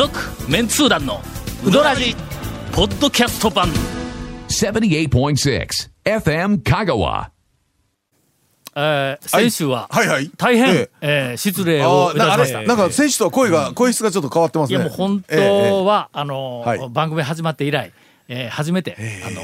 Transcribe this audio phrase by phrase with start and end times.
[0.00, 0.18] 続
[0.50, 1.20] メンツー団の
[1.62, 2.16] ウドラジ
[2.72, 3.68] ポッドキャスト版。
[4.48, 5.68] 78.6
[6.04, 7.28] FM Kagawa.
[8.74, 10.08] えー先週ははい。
[10.08, 11.32] はい大変、ええ。
[11.34, 12.62] ー失礼あをいたしました。
[12.62, 14.78] なんか選手とは声が声質がちょっと変わってますね。
[14.78, 16.88] いやもう本当は、あの、はい。
[16.88, 17.92] 番組始まって以来、
[18.28, 19.42] えー初めて、あの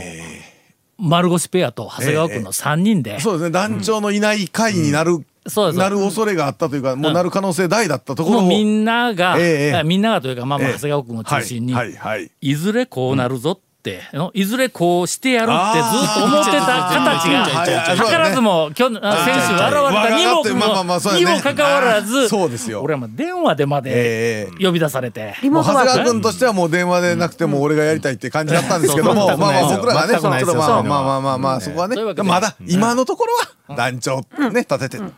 [0.97, 3.51] 丸腰ペアと長谷川君の3人で、えそうですね。
[3.51, 5.19] 団長のいない会になる、
[5.49, 8.41] そうですなる恐れがあったというかもうなる可能性大だったところを。
[8.43, 9.45] もうみんなが、ええ
[9.77, 9.83] ええ。
[9.85, 10.75] みんながというか、まあまあええ。
[10.75, 12.31] 長谷川君を中心に、はいはいはい。
[12.41, 21.25] いずれこうなるぞって、のいずれこうしてやるってずっと思ってた形が、図らずも今日、あ選手現れたにも,、まあまあまあそうやね。
[21.33, 22.83] にもかかわらず、そうですよ。
[22.83, 25.37] 俺は電話でまでええ呼び出されて。
[25.45, 33.35] もう長谷川君としてはもう電話でなくても俺がやりたいって感じだったんですけども、まあまあ僕らがね、まあまあまあまあまあそこはねまだ今のところ
[33.69, 35.13] は団長ね立てて、はい。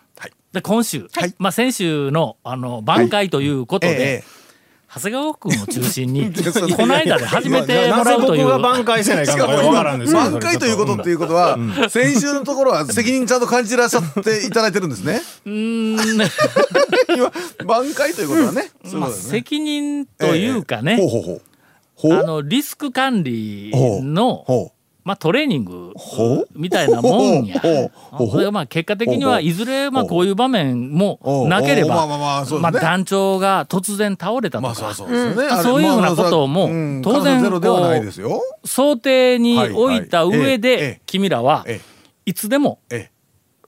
[0.59, 1.35] で今週、はい。
[1.39, 4.39] まあ、先週のあの挽回ということで、ええ
[4.91, 6.33] 長谷川君を中心に
[6.75, 8.45] この間で始めてもらうという。
[8.47, 11.59] 僕が挽回せないかん挽回ということっていうことは、
[11.91, 15.21] 先週のところは責任ちゃんと感じてらっしゃっていただいてるんですね。
[15.45, 15.99] うーん。
[17.15, 17.33] 今
[17.67, 18.71] 挽回ということはね。
[18.83, 21.43] そういうまあ、責任というかね、ほうほうほう。
[21.95, 22.13] ほう。
[22.15, 24.73] あのリスク管理の、ほ
[25.09, 25.95] まあ、トレーニング
[26.55, 27.59] みたいなもんや。
[27.63, 38.43] それがまあ結果的にはいずれまあこういう場面もなければまあ団長が突然倒れたとかそういうふうなまあこともうん当然可能性ゼロではないですよ。
[38.67, 41.81] 想定に置いた上でえ君らはえ
[42.27, 43.11] いつでもええ。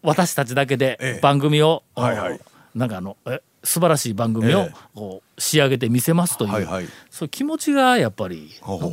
[0.03, 4.75] 私たちだけえでえ番組をなんかあのえ素晴らしい番組をええ。
[4.95, 6.67] こう仕上げてみせますという。
[6.67, 6.85] そうい。
[7.25, 8.93] う気持ちがやっぱりほうほう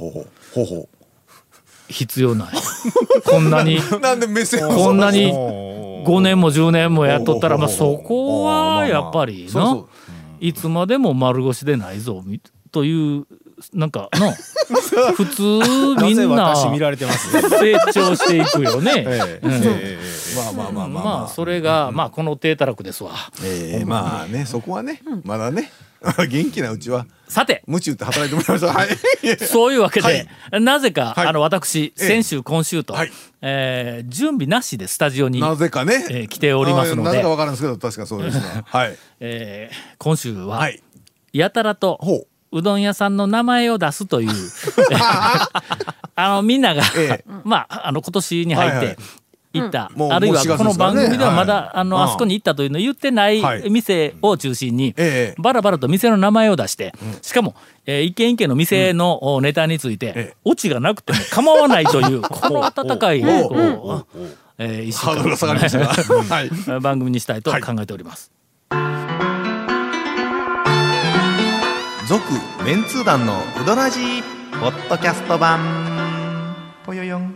[0.53, 0.89] ほほ
[1.89, 2.47] 必要ない。
[3.25, 3.99] こんなにう。
[3.99, 9.73] なんで目線をこんなにおー5年も10年もやっとったらまあそこはやっぱりそうそう。
[9.73, 9.87] の
[10.39, 12.39] いつまでも丸腰でないぞみ
[12.71, 13.25] という
[13.73, 14.31] なんかの
[15.13, 17.35] 普通みなぜんな私見られてます？
[17.35, 19.03] ね成長していくよね。
[19.07, 19.47] ええ。
[20.35, 21.27] まあまあまあまあまあ。
[21.27, 23.11] それがまあこの低たらくですわ。
[23.43, 23.85] ええ。
[23.85, 25.71] まあねそこはねまだね
[26.29, 28.73] 元気なうちはさて無知打って働いてもらいました。
[28.73, 29.37] はい。
[29.47, 30.27] そういうわけで、
[30.59, 38.43] なぜか、はいあの私ええ先週今週と、はいえー準備なしでスタジオに、なぜかね、えー来ておりますのでなぜかわからんですけど確かそうですね。
[38.65, 38.97] はい。
[39.19, 40.81] えー今週は、はい。
[41.33, 41.99] やたらと。
[42.49, 44.31] うどん屋さんの名前を出すという
[46.15, 48.97] あのみんなが、ええまああの今年に入ってはいはい
[49.61, 51.69] 行った、もうあるいはもう4月この番組ではまだ、はい。
[51.73, 53.69] あのあそこに行ったというのを言ってないはい。
[53.69, 55.41] 店を中心に、ええ。
[55.41, 60.35] バラバラと店の名前を出して、しかも、えー一軒一軒の店のおネタについて、ええ。
[60.45, 63.27] オチがなくても構わないという この温かい、こ
[64.13, 64.25] う
[64.57, 65.05] えー一週。
[65.07, 68.31] 間 番組にしたいと考えております。
[72.07, 72.23] 続
[72.65, 74.23] メンツー団のウドラジー
[74.61, 75.59] ポッドキャスト版。
[76.85, 77.35] ぽよよん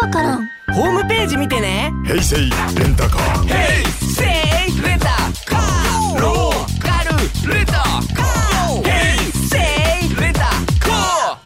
[0.00, 0.46] わからん。
[0.74, 1.92] ホームページ見てね。
[2.04, 2.42] 平成レ
[2.88, 3.48] ンタカー
[4.00, 5.06] せいレンタ
[5.44, 8.82] カーローカルレンタカー。
[8.84, 9.58] ヘイセ
[10.06, 11.38] イレンタカー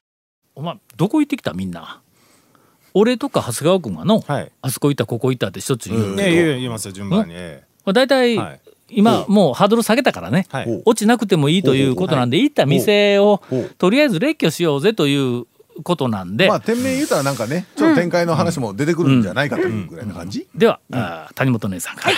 [0.54, 2.02] お前どこ行ってきたみんな。
[2.92, 4.52] 俺とか長谷川君がの、はい。
[4.60, 7.32] あそこ行ったここ行ったってしょっちゅう言う、ね言う言いますよ順番に。
[7.34, 8.60] えまあ、大体、はい。
[8.94, 10.82] 今もうハードル下げたからね、えはい。
[10.84, 13.40] 落ちなくてもいいということなんで、行った店を
[13.78, 15.46] とりあえず列挙しようぜという
[15.84, 20.46] ことなんで、まあ店名言うたらなんかねちょっと展開の話も出てくるんじゃないかというぐらいな感じ。
[20.54, 21.96] では、あー谷本姉さん。
[21.96, 22.16] から、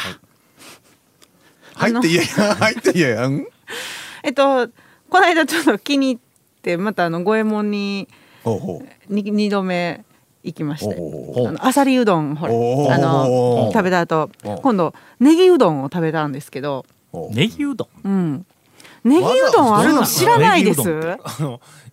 [1.75, 3.27] 入っていやいや入っていやいや。
[3.27, 3.47] うん。
[4.23, 4.69] えっと
[5.09, 6.19] この間ちょっと気に入っ
[6.63, 8.09] てまたあの五右衛門に
[8.43, 9.13] ほうほう。
[9.15, 10.05] に二度目
[10.43, 10.95] 行きまして。
[10.97, 12.53] ほうほうほあさりうどんほら
[12.95, 14.31] あの食べた後。
[14.45, 16.85] お今度ネギうどんを食べたんですけど。
[17.31, 18.09] ネギうどん？
[18.09, 18.47] うん
[19.05, 20.83] ネギうどんあるの知らないです。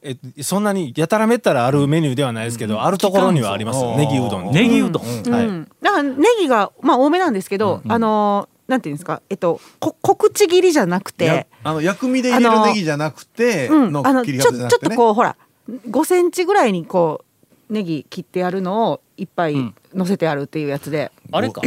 [0.01, 3.97] えそんなにやたらめったらあるメニューではないですけど、あるところにはありますよ。
[3.97, 4.51] ネギうどん。
[4.51, 5.45] ネギうどん、はい。
[5.45, 9.21] うん、だからネギがまあ多めなんですけど、あのなんていうんですか？
[9.29, 14.95] えっとこ小口切りじゃなくやてあの薬味で入れるネギじゃなくてうん、のあの切りちょちょっ方じゃなくてね。
[14.95, 15.35] とこうほら
[15.69, 17.25] 5センチぐらいにこ
[17.69, 19.75] うネギ切ってあるのをいっぱいん。
[19.93, 21.61] 乗せてあるっていうやつで、あれか。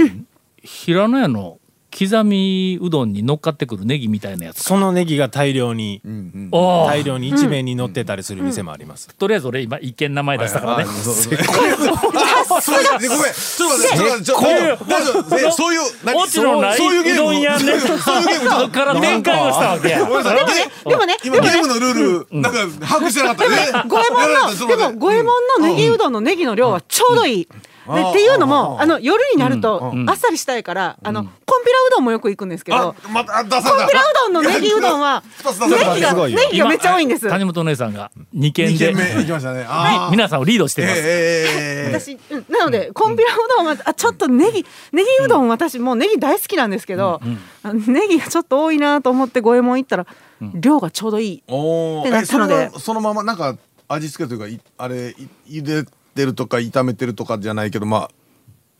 [0.62, 1.58] 平野屋の
[1.96, 4.64] 刻みうどんに乗っかってくるネギみたいなやつか。
[4.64, 6.50] そのネギが大量にうんうん。
[6.50, 14.85] 大量に一面に乗ってたりする店もあります、とりあえず俺今一見名前出したからね、はいはいそういごめんちょっと待ってちょっと待ってちょっと待って。
[14.85, 16.76] 大丈夫えそういう何オチのない。
[16.76, 17.20] そうそういうゲーム。
[17.20, 20.05] うどん屋ねそから展開をしたわけや。
[20.05, 21.17] ごめんなさいでもね。
[21.25, 23.85] 今ゲームのルールなんか把握してなかったね。
[23.88, 24.23] 五右衛門
[24.61, 27.49] のでも五右衛門のネギうどんのネギの量はちょうどいい、
[27.86, 35.22] でっていうのもあの夜になるとうんあっさりしたいからあのコンピラうどんもよく行くんですけどコンピラうどんのネギうどんは
[35.69, 36.38] ネギがすごいよ。
[36.38, 37.28] ネギがめっちゃ多いんです。
[37.28, 39.64] 谷本姉さんが2軒二で軒目行きましたね。
[39.69, 40.10] あー。
[40.12, 47.20] 皆さんをリードしてます、私、うんなのでコンピラうどんはあちょっとネギネギうどん私もうネギ大好きなんですけど、
[47.64, 50.06] ネギがちょっと多いなと思って五右衛門行ったら、
[50.54, 51.42] 量がちょうどいい。
[51.48, 52.54] おってなったので。
[52.54, 53.56] はそのままなんか
[53.88, 55.14] 味付けというかいあれ
[55.46, 55.84] い茹で
[56.14, 58.08] てるとか炒めてるとかじゃないけどま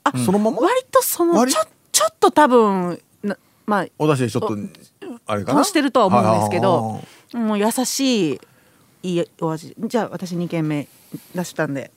[0.04, 0.58] あそのまま？
[0.58, 1.52] 割とその割？
[1.52, 3.36] ちょちょっと多分な
[3.66, 4.56] まあお出汁でちょっと
[5.26, 5.62] あれかな？
[5.62, 7.00] 通してるとは思うんですけど
[7.38, 8.40] もう優しい
[9.02, 9.75] いいお味。
[9.78, 10.88] じゃあ私2軒目
[11.34, 11.90] 出したんで。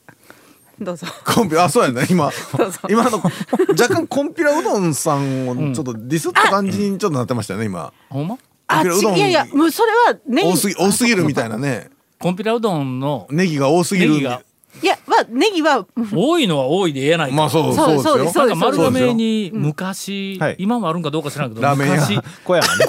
[0.79, 1.07] どうぞ。
[1.25, 2.05] コンピあそうやね。
[2.09, 2.79] 今 どうぞ。
[2.89, 3.17] 今の
[3.79, 7.91] 若干コンピラうどんさんをちょっとディスった感じにちょっとなってましたよね今。
[8.09, 8.37] ほんま？
[8.67, 8.85] あい
[9.19, 10.49] やいやもうそれはネギ。
[10.51, 11.89] 多すぎ多すぎるみたいなね。
[12.19, 14.11] コンピラうどんのネギが多すぎる。
[14.11, 14.41] ネギが
[14.81, 20.55] いやはネギは多いのは多いで言えないまあそうそうそうですよなんか丸亀に昔、はい。
[20.59, 21.95] 今もあるんかどうか知らんけどラーメン屋。
[21.95, 22.85] 昔小山ね。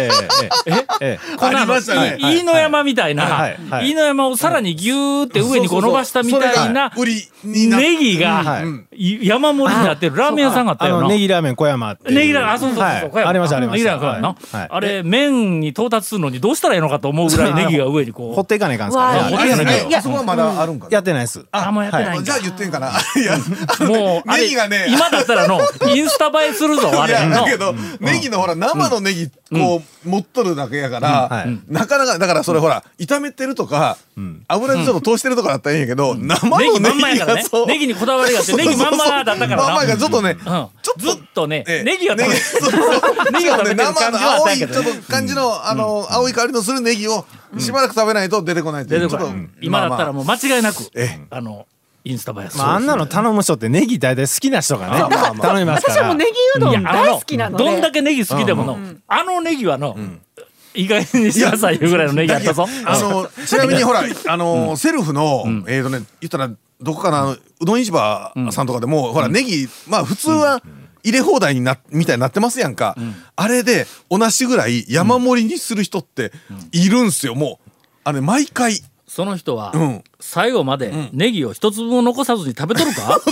[0.00, 0.10] ええ
[0.66, 0.86] ええ。
[1.00, 2.16] ええこんなありましたね。
[2.18, 8.62] い飯野山みたいな、はいはい飯野山をさらにギューって上にこう伸ばしたみたいな売りネギが
[8.92, 10.16] 山盛りになってる。
[10.16, 11.02] ラーメン屋さんがあったあよな。
[11.02, 12.14] のネギラーメン小山っていう。
[12.14, 13.10] ネギラーメンあそうそうそう、はい。
[13.10, 13.28] 小山。
[13.30, 13.90] ありましたありました。
[13.92, 14.56] ネギラーメン小山なはい。
[14.60, 14.68] はい。
[14.70, 18.34] あれ麺に到達するのにどうしたらいいのかと思うぐらいネギが上にこう。
[18.34, 19.74] 掘っていかないかんすからね掘っていかないかん。
[19.86, 20.92] あれあそこはまだあるんかな。
[20.92, 21.44] やってないです。
[21.52, 22.24] あもうやってないんだ。
[22.24, 22.90] じゃあ言ってんかな。
[23.16, 23.38] いや
[23.86, 24.86] もうネギがね。
[24.88, 25.60] 今だったらの
[25.94, 27.36] インスタ映えするぞあいやれの。
[27.36, 33.96] だけど、ネギのほら生のネギこう持っとるだけやから、なかなかだからそれほら炒めてるとか、
[34.48, 37.66] 油でちょっと通してるとかだったらいいんやけど、生のネギネまんまやからね。
[37.66, 39.56] ネギにこだわりがあってネギまんまだったからな。
[39.56, 40.44] まんまがちょっとね、うん。
[40.44, 41.00] ちょっと。
[41.00, 41.82] ずっとね、ええ。
[41.84, 47.24] ネギが食べネギが食べてる 感じはあ生のった青いちんやけどねょっと感じの、あの青い香りのするネギを
[47.58, 49.00] しばらく食べないと出てこないという。
[49.00, 49.32] 出てこない。
[49.32, 51.66] ちょっと今だったらまもう間違いなく、えあの
[52.04, 56.02] インスタ映えまああんなの頼む人ってネギ大体好きな人がね頼みますから。
[56.02, 57.64] 私もネギうどん大好きなので。
[57.64, 59.96] どんだけネギ好きでもの、あのネギはの、
[60.74, 62.66] 意外にしなさいいうぐらいのネギあったぞ。
[62.84, 70.62] あの ちなみにほらあのセルフのえっとね言ったらどこかなうどん市場さんとかでもほらネギまあ普通は
[71.04, 72.96] 入れ放題になみたいになってますやんか。
[73.36, 76.32] あれで同じぐらい山盛りにする人って
[76.72, 77.70] いるんすよもう。
[78.04, 78.80] あれ毎回
[79.14, 80.04] その人は、うん。
[80.20, 83.20] 最後までネギを一粒も残さずに食べとるか？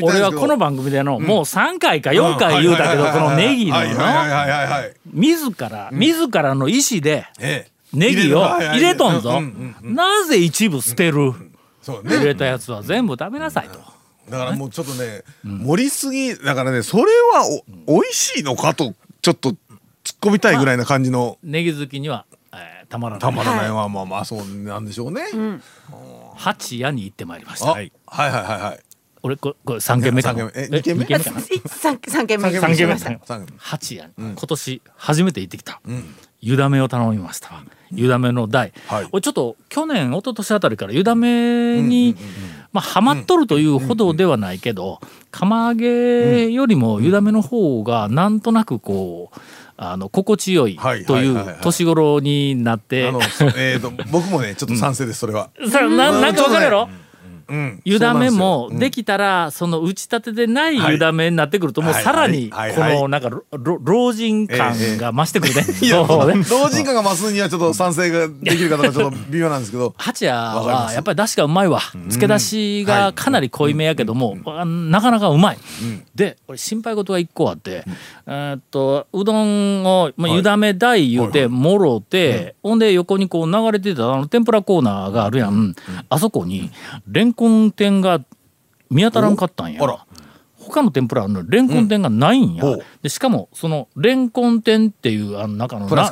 [0.00, 3.76] 俺はこの番組での、もう3回か4回言うたけど、このネギの
[5.12, 7.70] 自ら、自らの意思でええ。
[7.92, 9.42] ネギを入れとんぞ。
[9.82, 11.34] なぜ一部捨てる？
[11.86, 13.78] 入れたやつは全部食べなさいと。
[14.30, 17.44] だからもうちょっとね、盛りすぎだからねそれは
[17.86, 19.56] お美味しいのかとちょっと突っ
[20.22, 21.36] 込みたいぐらいな感じの。
[21.42, 22.37] ネギ好きには、えー
[22.88, 23.20] たまらない。
[23.20, 25.22] たまらないはまあまあそうなんでしょうね。
[26.36, 27.72] 八谷に行ってまいりましあた。
[27.72, 28.80] はいはいはいはい。
[29.20, 30.44] 俺これこれ3軒目かな？
[30.44, 30.62] 三軒目。
[30.64, 31.24] え二軒目かな？
[31.68, 35.80] 三三軒目三軒目三軒八谷、今年初めて行ってきた、
[36.40, 37.50] 湯だめを頼みました。
[37.90, 39.08] 湯だめの台、はい。
[39.10, 42.16] 俺ちょっと去年一昨年あたりから湯だめに、
[42.72, 45.00] まあハマっとるというほどではないけど、
[45.30, 49.40] 釜揚げよりも湯だめの方がなんとなくこう
[49.76, 53.12] あの心地よいはいという年頃になって
[53.56, 55.50] えっと僕もねちょっと賛成ですそれは。
[55.70, 57.07] さななんかわかるやろ、うん。
[57.84, 62.02] 湯だめもでききたらその打ち立てでない湯だめになってくるともうはい。
[62.02, 63.30] さらにこのなんか
[63.84, 65.62] 老人感が増してくるね。
[65.90, 69.94] 老人感が 増すにはちょっと賛成ができるかどうかちょっと微妙なんですけど。
[69.96, 71.80] 八谷はやっぱり出汁がうまいわ。
[71.92, 75.58] 漬け出しがかなり濃いめやけども、あなかなかうまい、
[76.14, 77.84] で俺心配事が一個あって、
[78.26, 85.74] えーっとうどんを、まあ、湯だめ大言うてもろて、ほんで横にこう流れてたあの天ぷらコーナーがあるやん、
[86.08, 86.70] あそこに
[87.06, 88.20] レンコン店が
[88.90, 89.80] 見当たらんかったんや。
[90.58, 92.80] 他の天ぷらのレンコン店がないんや、うん。
[93.00, 96.10] でしかもそのレンコン店っていうあの中のな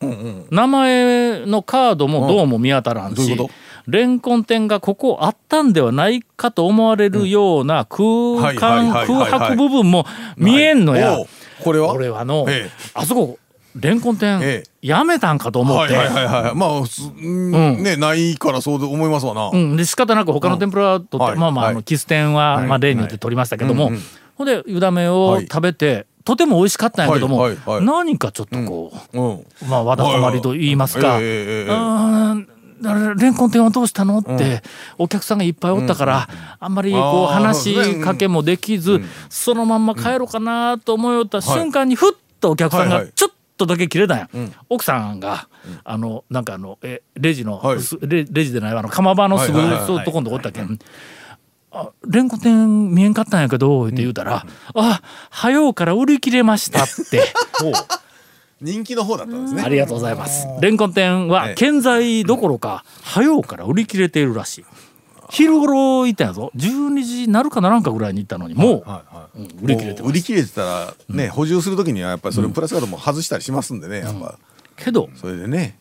[0.00, 0.46] うん。
[0.50, 3.50] 名前のカードもどうも見当たらんし、どういうこと？
[3.88, 8.04] レンコン店がここあったんではないかと思われるような空
[8.40, 10.06] はい間空白部分も
[10.36, 11.16] 見えんのや。
[11.64, 11.92] これは？
[11.92, 12.70] 俺はの、ええ。
[12.94, 13.38] あそこ
[13.74, 16.54] レンコン店えやめたんかと思って、はいはいはいはい。
[16.54, 17.82] まあすうん。
[17.82, 19.50] ねないからそうで思いますわな。
[19.52, 21.38] うん、で仕方なく他の天ぷらとって、はい。
[21.38, 21.74] まあまああはい。
[21.76, 22.66] のキス店は、はい。
[22.66, 23.92] まあ例によって取りましたけども、
[24.36, 25.42] ほんで湯だめをはい。
[25.42, 27.48] 食べて、とても美味しかったんやけども、
[27.80, 29.68] 何かちょっとこう、うん。
[29.68, 32.48] まあわだかまりと言いますか、うーん。
[33.16, 34.62] レンコン店はどうしたのって、
[34.98, 39.00] お客さんがいっぱいおったから、あんまりこう話しかけもできず、
[39.30, 39.86] そのまん。
[39.86, 43.30] ま帰ろうかなと思いよった瞬間にふっとお客さんがちょっ
[43.66, 44.28] とだけ切れたんや、
[44.68, 45.48] 奥さんが、
[45.84, 47.80] あのなんかあのえレジの、はい。
[47.80, 50.78] すレレジでないわあの釜場のすぐはいとこんとこおったけん。
[51.72, 57.22] あレンコ店見えんかったんやけど」って言うたら「あ早うから売り切れました」って。
[58.60, 59.62] 人気の方だったんですね。
[59.64, 60.46] ありがとうございます。
[60.60, 61.54] レンコン店はええ。
[61.54, 64.64] 健在どころか、早うから売り切れているらしい。
[65.32, 66.52] 昼頃行ったんやぞ。
[66.54, 68.84] 12時なるかならんかぐらいに行ったのに、も
[69.34, 74.38] う、売り切れて売り切れてたらね、補充する時にはやっぱりそれプラスカードも外したりしますんでねやっぱ。
[74.76, 75.78] けど、それでね。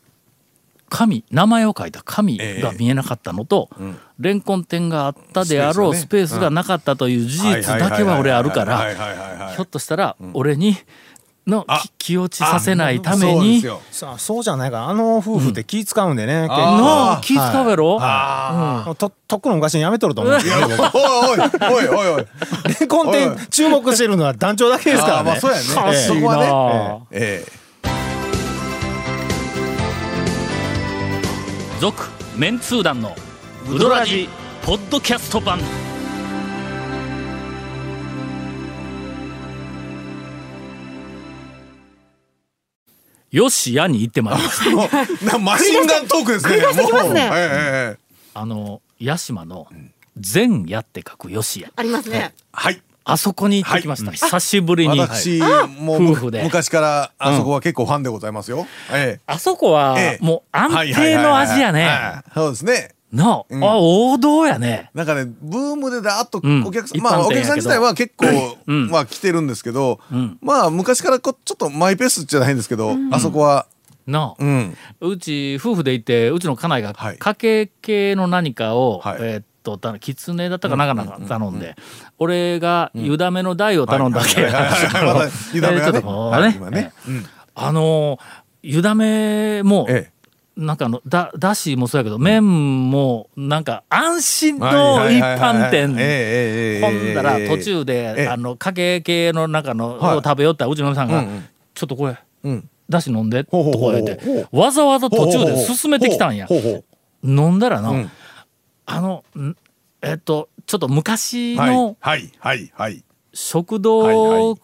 [0.87, 3.97] 紙、名前を書いた紙が見えなかったのと、ん。
[4.19, 10.77] レンコン店があったであろうススペースがなかったという事実だけは俺あるから、ひょっとしたら、俺に、
[11.51, 11.67] の
[11.99, 13.31] 気落ちさせないために。
[13.31, 13.81] そうです、よ。
[13.91, 14.87] いさあそうじゃないか。
[14.87, 16.55] あの夫婦って気使うんでね、結構。
[16.55, 17.99] あの気使うやろ、
[18.95, 20.33] ととっくの昔にやめとると思う。
[20.33, 20.99] んですよね僕お
[21.35, 22.25] いおいおいおいおい。
[22.79, 23.29] レンコンおいおい。
[23.35, 25.31] 店注目してるのは団長だけですからね。
[25.31, 25.63] あーまあそうやね。
[25.69, 26.49] おかしいなそこはね。
[26.51, 27.45] あえ。
[31.79, 33.15] 続メンツー団の
[33.69, 34.29] ウドラジ
[34.63, 35.59] ポッドキャスト版
[43.31, 45.39] よしやに行ってまいりました。
[45.39, 46.59] マシンガントークですね。
[46.59, 46.83] すね。
[46.83, 47.27] もうええ
[47.93, 47.97] ええ
[48.33, 49.67] あの屋島の
[50.17, 51.69] 善やって書くよしや。
[51.75, 52.33] ありますね。
[52.51, 52.81] はい。
[53.03, 55.39] あそこに行ってきました、久しぶりに私
[55.79, 56.43] もう夫婦で。
[56.43, 58.67] 昔からあそこは結構ファンでございますよ。
[58.91, 60.19] えあそこはええ。
[60.21, 62.31] えもう安定の味やねはいはいはいはい。
[62.35, 63.63] そうですねの、ん。
[63.63, 64.89] あ王道やね。
[64.93, 66.63] なんかねブームでだーっとうん。
[66.65, 68.25] お客さん、一まあお客さん自体は結構、
[68.67, 68.89] うん。
[68.89, 70.37] まあ来てるんですけど、ん。
[70.41, 73.67] まあ昔からこうちょっとマイペースじゃないんですけど、あそこは。
[74.07, 74.77] の、うん。
[75.01, 77.17] うち夫婦で行ってうちの家内がはい。
[77.17, 79.17] 家計系の何かを、はい。
[79.21, 81.75] えーっとたきつねだったかなかなか頼んで、
[82.17, 84.51] 俺が湯だめの台を頼んだけ、はい。
[84.51, 84.63] はい。
[84.63, 84.71] はい。
[84.71, 85.05] はい。
[85.05, 85.91] まだ湯だめが
[86.41, 86.59] ね。
[86.59, 86.93] ね,、ね。
[87.07, 87.25] うん。
[87.53, 88.17] あの
[88.63, 90.11] 湯だめも、え
[90.61, 96.81] なんかあのだだしもそうやけど麺もなんか安心えの一般店。
[96.81, 102.69] ほんだら途中えでえあの家計系の中のはいを食べよったうちの嫁さんがうんうん「ちょっとこれうん。
[102.89, 106.47] だし飲んで」とか言ってわざわざ途中で進めてきたんや。
[107.23, 108.11] 飲んだらな、うん。
[108.85, 109.55] あのん
[110.01, 113.03] えっとちょっと昔のはいはいはい
[113.33, 114.55] 食はい堂は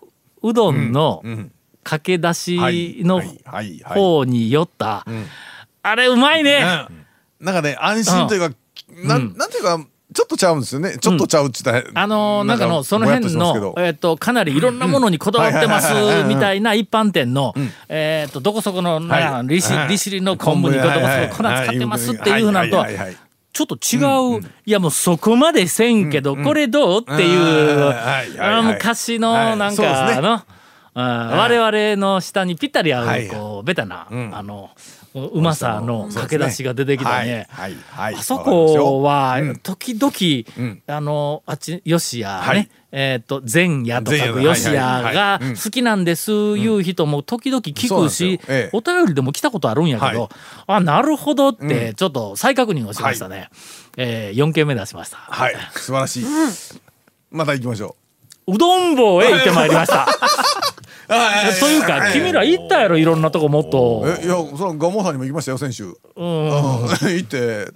[0.44, 1.52] うどんのうん
[1.84, 3.22] かけだしの
[3.86, 5.26] 方に寄ったん
[5.90, 6.88] あれうまいね。
[6.90, 6.98] うん
[7.40, 8.56] なんかね安心というか、
[9.06, 9.38] なん。
[9.38, 9.80] なんていうか
[10.14, 10.98] ちょっとちゃうんですよね。
[10.98, 15.94] ちょっとちゃうっつったら、あのーなんかのその辺のえっとかなりいろんなものにこだわってます
[16.28, 17.54] みたいな一般店の
[17.90, 19.90] えっとどこそこの利子はい。
[19.90, 23.18] 利尻の昆布にどこそこ粉使ってますっていうのとはいはいはいはい。
[23.54, 27.92] ちょっと違う、いやもうそこまでせんけど、これどうっていう、
[28.64, 29.58] 昔のはい。
[29.58, 29.82] なんか
[30.22, 30.46] の、あ
[31.02, 33.28] 我々の下にぴったり合う、はい。
[33.28, 34.32] こうベタな、ん。
[34.34, 34.72] あの
[35.14, 37.48] ううまさの駆け出しが出てきたね。
[37.50, 37.82] はいはい。
[37.90, 38.16] はい。
[38.16, 39.56] あそこはうん。
[39.58, 40.82] 時々、ん。
[40.88, 42.70] あのあっち吉屋ね、はい。
[42.92, 45.04] えっ、と前夜と書く前夜吉屋はい。
[45.04, 45.16] はい。
[45.16, 48.78] が好きなんですいう人も時々聞くしよ、ええ。
[48.78, 50.30] お便りでも来たことあるんやけど、はい。
[50.68, 53.50] あなるほどってちょっと再確認をしましたね。
[53.98, 55.18] えー、4件目出しました。
[55.18, 55.56] はい。
[55.74, 56.26] 素晴らしい、
[57.30, 57.96] また行きましょ
[58.48, 60.08] うどん坊へ行ってまいりました。
[61.10, 61.60] うはい。
[61.60, 64.04] というか君ら行ったやろいろんなとこもっと。
[64.22, 65.86] えいやそのガモさんにも行きましたよ先週。
[65.86, 65.94] うん。
[67.02, 67.68] 行って、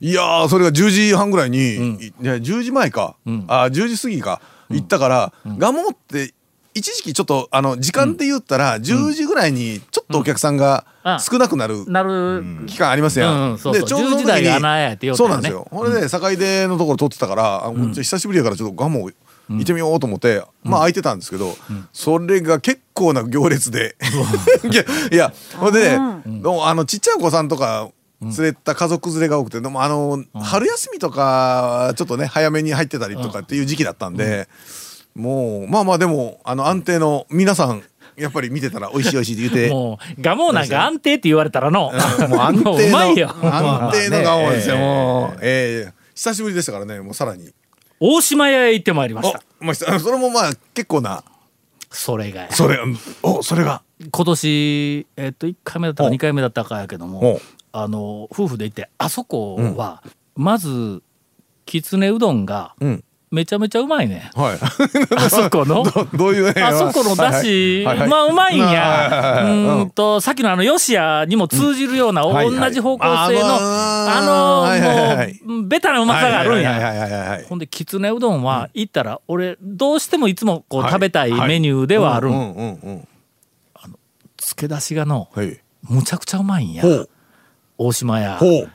[0.00, 3.16] いやーそれが10時半ぐらいに、いや10時前か、
[3.48, 4.40] あ10時過ぎか。
[4.70, 6.34] 行ったから、ガモって
[6.78, 13.56] 一時期ちょっとあの時間で言ったら10時ぐらいにちょっとお客さんがあ少なくなるなる、期間ありますやん。
[13.56, 15.66] でちょうどその10時にそうなんですよ。
[15.70, 19.10] ほれで坂出のところ撮ってたから、う久しぶりやからちょっとガモ
[19.48, 21.56] 行ってみようと思って、まあ空いてたんですけど、
[21.92, 23.96] それが結構な行列で。
[24.70, 27.90] いやいやほんで、どうもあのちっちゃいお子さんとか
[28.20, 34.48] 連れた家族連れが多くてでもあの、春休みとかちょっとね早めに入ってたりとかっていう時期だったんで、
[35.14, 37.82] もうまあまあでもあの安定の皆さん
[38.16, 39.72] やっぱり見てたら美味しい美味しいって言って。
[39.72, 41.92] もうガモなんか安定って言われたらの、
[42.28, 43.34] もう安定の うまいよ。
[43.40, 44.74] 安定の顔ですよ。
[44.74, 44.80] ね。
[44.80, 47.52] もう、ええ久しぶりでしたからね、もうさらに。
[48.00, 51.24] 大島屋へ行ってまいりましおた。、まあ、それもまあ結構な。
[51.90, 52.78] それがやそれ、
[53.22, 53.82] お、それが。
[54.10, 57.40] 今年えっと1回目だったかお2回目だったかやけどもお
[57.72, 60.02] あの夫婦で行ってあそこは、
[60.36, 61.02] まず
[61.66, 63.04] きつねうどんがうん。
[63.30, 64.30] めちゃめちゃうまいね。
[64.34, 64.58] はい。
[65.16, 65.82] あそこの？
[65.82, 66.62] どどういうね。
[66.62, 69.42] あそこのだし、はいはいまあうまいんや。
[69.44, 77.40] うーんと、さっきのあの、ヨシアにも通じるような、はいはい同じ方向性の、ああのーはいはいはいはいの、もう、ベタなうまさがあるんや。
[77.48, 82.32] ほんで、きつねうどんは行ったら、俺、どうしてもいつもこうはい食べたいメニューではあるん。
[82.32, 83.08] うんうんうんうん。
[84.36, 85.60] 漬け出しがの、はい。
[85.88, 86.84] むちゃくちゃうまいんや。
[87.76, 88.36] 大島屋。
[88.36, 88.70] ほう。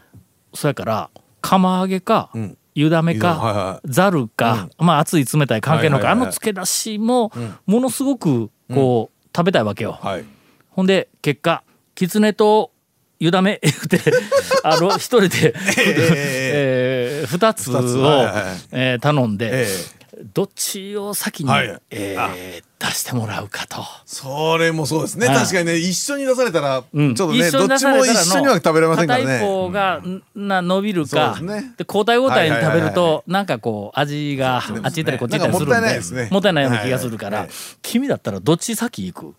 [0.54, 1.10] そやから、
[1.42, 7.32] 釜揚げか、ん湯だめかはざるか、まあ熱い冷たい関係のか、あの漬け出しも
[7.66, 10.00] ものすごくこう、食べたいわけよ。
[10.02, 10.26] はい。
[10.72, 11.64] ほんで結果
[11.96, 12.72] 狐と
[13.20, 14.00] 湯だめ言って
[14.64, 17.80] あの一人で、えー二つを
[18.72, 19.68] えー頼んで、え
[20.00, 21.82] えどっちを先に、はい。
[21.90, 23.82] えー出してもらうかと。
[24.06, 25.28] それもそうですね。
[25.28, 27.10] はい確かにね一緒に出されたらちうん。
[27.12, 29.40] ょっとねどっちも一緒には食べれませんからね。
[29.40, 30.02] 方が、
[30.36, 31.74] な伸びるかね。
[31.78, 34.82] で交代交代に食べるはいはなんかこう味がね。
[34.84, 36.28] あっち行ったりこっち行ったりするんでもったいないですね。
[36.30, 39.36] もったいないような気がするから、はいはい君だったらどっち先行く？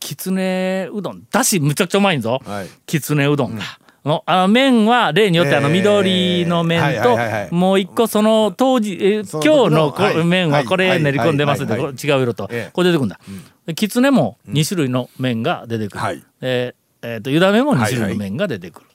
[0.00, 1.22] きつねうどん。
[1.30, 2.68] だしむちゃくちゃうまいんぞ、はい。
[2.86, 3.62] きつねうどんが。
[4.04, 10.24] のあの麺は例によってあのえー緑の麺ともう一個その当時え今日のこはい。
[10.24, 12.70] 麺はこれ練り込んでますって違う色とええ。
[12.72, 13.20] これ出てくるんだ。
[13.66, 16.00] できつねも2種類の麺が出てくる。
[16.00, 18.86] はえーと湯だめも2種類の麺が出てくる。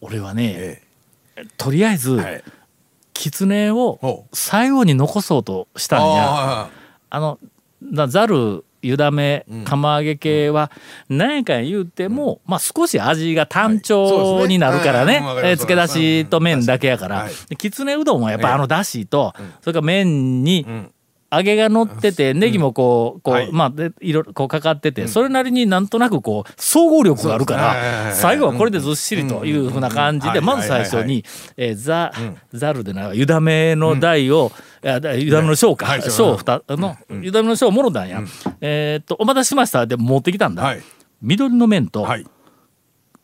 [0.00, 2.44] 俺はねえとりあえずえはい。
[3.12, 6.24] きつねを最後に残そうとしたんや。
[6.26, 6.70] あ
[7.10, 7.38] あの
[8.84, 10.70] る湯だめ釜揚げ系は
[11.08, 20.90] 何やかん言うても、まあ少し味が単調になるからね,、はえー漬け出しと麺だけやから、きつねうどんはやっぱあのだしと、それから麺にん
[21.36, 23.52] 揚げが乗ってて、ネギもこうこう、はい。
[23.52, 30.44] まあでいろいろこうかかってて、それなりになんとなくこう総合力があるからはい最後はこれでずっしりというふうな感じで、うん。
[30.44, 31.24] まず最初に、
[31.56, 32.12] えーざ
[32.52, 36.02] ざるでな湯だめの台を、いやだめの小か、はい。
[36.02, 38.22] 小二つの湯だめの小をもろたんや、
[38.60, 39.86] えーっとお待たせしました。
[39.86, 40.82] で持ってきたんだ、はい。
[41.22, 42.26] 緑の麺とはい。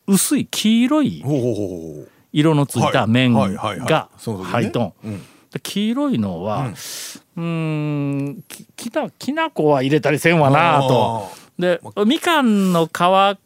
[0.07, 1.23] 薄い黄色い
[2.33, 4.93] 色のついた麺が入っとん。
[5.63, 6.71] 黄色いのは、
[7.37, 11.29] うーんききなきな粉は入れたりせんわなと。
[11.57, 13.37] でみかんの皮か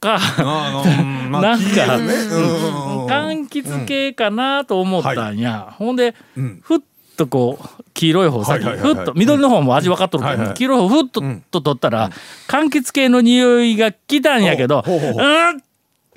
[0.00, 6.60] なんか、んうん柑橘系かなと思ったんや、ほんで、ん。
[6.62, 6.78] ふっ
[7.16, 8.94] とこう黄色い方先、はいはいはいはい。
[8.96, 12.10] ふっと緑の方も味分かっとるから、はいはい黄色い方ふっと,、と取ったら、
[12.48, 15.24] 柑橘系の匂いが来たんやけど、ほうほうほう。
[15.24, 15.62] うん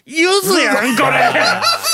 [0.06, 1.32] 柚子やんこれ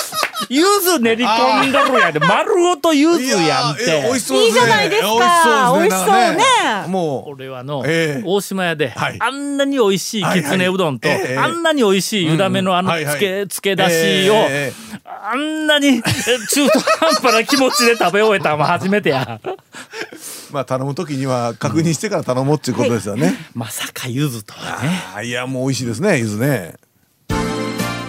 [0.50, 3.84] 柚子練り込んどるやん丸ごと柚子やんって。
[3.84, 5.10] いやえ美味しそういいじゃないですか。
[5.10, 5.96] 美味しそうですね。
[5.96, 6.44] 美味しそうね。
[6.64, 7.32] なんかもう。
[7.32, 8.24] 俺はの、ええ。
[8.26, 9.18] 大島屋で、はい。
[9.20, 13.16] あんなに美味しいきつねうどんと、はいはいええあんなに美味しい湯だめのあのはいはい。
[13.16, 14.90] つけ、漬け出しを、ええ
[15.22, 19.40] あんなにえ中途半端な気持ちで食べ終えたのも初めてや。
[20.52, 23.36] まあ頼む時には確認してから頼もうっていうことですよね。
[23.54, 25.02] まさか柚子とはね。
[25.16, 26.76] あいやもう美味しいですねゆずね。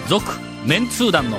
[0.08, 0.24] 続
[0.64, 1.38] メンツー団の